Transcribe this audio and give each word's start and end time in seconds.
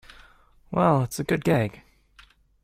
Well, 0.71 1.03
it's 1.03 1.19
a 1.19 1.23
good 1.23 1.43
gag. 1.45 1.83